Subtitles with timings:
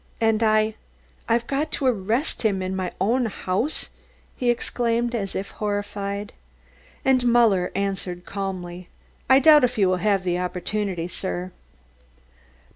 [0.19, 0.73] "And I,
[1.29, 3.89] I've got to arrest him in my own house?"
[4.35, 6.33] he exclaimed as if horrified.
[7.05, 8.89] And Muller answered calmly:
[9.29, 11.51] "I doubt if you will have the opportunity, sir."